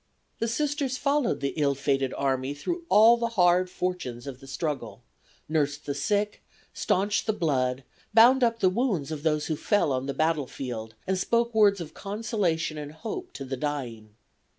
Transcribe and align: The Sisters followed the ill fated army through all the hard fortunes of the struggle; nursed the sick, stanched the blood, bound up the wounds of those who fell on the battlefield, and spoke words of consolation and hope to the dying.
The 0.39 0.47
Sisters 0.47 0.97
followed 0.97 1.41
the 1.41 1.53
ill 1.55 1.75
fated 1.75 2.11
army 2.15 2.55
through 2.55 2.85
all 2.89 3.17
the 3.17 3.27
hard 3.37 3.69
fortunes 3.69 4.25
of 4.25 4.39
the 4.39 4.47
struggle; 4.47 5.03
nursed 5.47 5.85
the 5.85 5.93
sick, 5.93 6.41
stanched 6.73 7.27
the 7.27 7.33
blood, 7.33 7.83
bound 8.11 8.43
up 8.43 8.61
the 8.61 8.69
wounds 8.71 9.11
of 9.11 9.21
those 9.21 9.45
who 9.45 9.55
fell 9.55 9.91
on 9.91 10.07
the 10.07 10.15
battlefield, 10.15 10.95
and 11.05 11.19
spoke 11.19 11.53
words 11.53 11.79
of 11.79 11.93
consolation 11.93 12.79
and 12.79 12.93
hope 12.93 13.31
to 13.33 13.45
the 13.45 13.55
dying. 13.57 14.15